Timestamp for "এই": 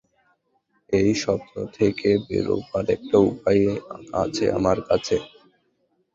0.93-1.11